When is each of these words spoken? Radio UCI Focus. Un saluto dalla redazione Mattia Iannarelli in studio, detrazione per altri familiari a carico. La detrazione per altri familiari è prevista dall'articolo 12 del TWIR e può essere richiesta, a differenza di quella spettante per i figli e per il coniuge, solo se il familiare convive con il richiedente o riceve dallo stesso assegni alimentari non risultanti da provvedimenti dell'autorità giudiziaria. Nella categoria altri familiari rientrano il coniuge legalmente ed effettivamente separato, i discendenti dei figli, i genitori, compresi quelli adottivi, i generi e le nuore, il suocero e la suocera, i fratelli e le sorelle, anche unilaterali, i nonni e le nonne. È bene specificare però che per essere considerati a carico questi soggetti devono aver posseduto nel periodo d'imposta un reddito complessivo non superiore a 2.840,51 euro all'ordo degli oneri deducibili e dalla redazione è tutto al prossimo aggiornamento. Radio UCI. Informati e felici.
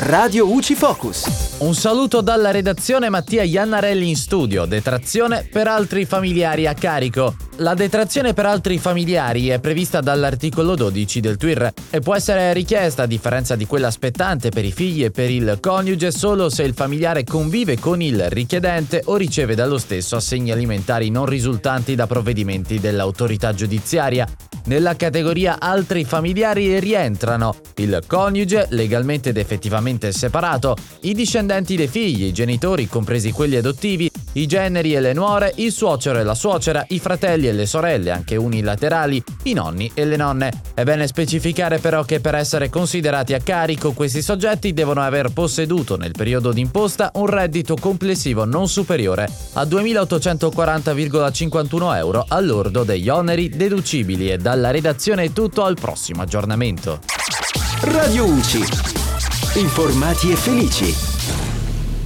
Radio 0.00 0.48
UCI 0.52 0.76
Focus. 0.76 1.56
Un 1.58 1.74
saluto 1.74 2.20
dalla 2.20 2.52
redazione 2.52 3.08
Mattia 3.08 3.42
Iannarelli 3.42 4.08
in 4.08 4.14
studio, 4.14 4.64
detrazione 4.64 5.48
per 5.50 5.66
altri 5.66 6.04
familiari 6.04 6.68
a 6.68 6.74
carico. 6.74 7.34
La 7.56 7.74
detrazione 7.74 8.32
per 8.32 8.46
altri 8.46 8.78
familiari 8.78 9.48
è 9.48 9.58
prevista 9.58 10.00
dall'articolo 10.00 10.76
12 10.76 11.18
del 11.18 11.36
TWIR 11.36 11.72
e 11.90 11.98
può 11.98 12.14
essere 12.14 12.52
richiesta, 12.52 13.02
a 13.02 13.06
differenza 13.06 13.56
di 13.56 13.66
quella 13.66 13.90
spettante 13.90 14.50
per 14.50 14.64
i 14.64 14.70
figli 14.70 15.02
e 15.02 15.10
per 15.10 15.30
il 15.30 15.58
coniuge, 15.60 16.12
solo 16.12 16.48
se 16.48 16.62
il 16.62 16.74
familiare 16.74 17.24
convive 17.24 17.76
con 17.76 18.00
il 18.00 18.30
richiedente 18.30 19.02
o 19.06 19.16
riceve 19.16 19.56
dallo 19.56 19.78
stesso 19.78 20.14
assegni 20.14 20.52
alimentari 20.52 21.10
non 21.10 21.26
risultanti 21.26 21.96
da 21.96 22.06
provvedimenti 22.06 22.78
dell'autorità 22.78 23.52
giudiziaria. 23.52 24.28
Nella 24.68 24.96
categoria 24.96 25.60
altri 25.60 26.04
familiari 26.04 26.78
rientrano 26.78 27.54
il 27.76 28.02
coniuge 28.06 28.66
legalmente 28.68 29.30
ed 29.30 29.38
effettivamente 29.38 30.12
separato, 30.12 30.76
i 31.00 31.14
discendenti 31.14 31.74
dei 31.74 31.88
figli, 31.88 32.24
i 32.24 32.34
genitori, 32.34 32.86
compresi 32.86 33.32
quelli 33.32 33.56
adottivi, 33.56 34.10
i 34.32 34.46
generi 34.46 34.94
e 34.94 35.00
le 35.00 35.12
nuore, 35.12 35.52
il 35.56 35.72
suocero 35.72 36.18
e 36.18 36.22
la 36.22 36.34
suocera, 36.34 36.84
i 36.88 36.98
fratelli 36.98 37.48
e 37.48 37.52
le 37.52 37.66
sorelle, 37.66 38.10
anche 38.10 38.36
unilaterali, 38.36 39.22
i 39.44 39.52
nonni 39.52 39.90
e 39.94 40.04
le 40.04 40.16
nonne. 40.16 40.50
È 40.74 40.82
bene 40.84 41.06
specificare 41.06 41.78
però 41.78 42.02
che 42.04 42.20
per 42.20 42.34
essere 42.34 42.70
considerati 42.70 43.34
a 43.34 43.40
carico 43.40 43.92
questi 43.92 44.22
soggetti 44.22 44.72
devono 44.72 45.02
aver 45.02 45.32
posseduto 45.32 45.96
nel 45.96 46.12
periodo 46.12 46.52
d'imposta 46.52 47.10
un 47.14 47.26
reddito 47.26 47.76
complessivo 47.76 48.44
non 48.44 48.68
superiore 48.68 49.28
a 49.54 49.62
2.840,51 49.62 51.96
euro 51.96 52.24
all'ordo 52.28 52.84
degli 52.84 53.08
oneri 53.08 53.48
deducibili 53.48 54.30
e 54.30 54.38
dalla 54.38 54.70
redazione 54.70 55.24
è 55.24 55.32
tutto 55.32 55.64
al 55.64 55.74
prossimo 55.74 56.22
aggiornamento. 56.22 57.00
Radio 57.82 58.24
UCI. 58.24 58.64
Informati 59.54 60.30
e 60.30 60.36
felici. 60.36 61.17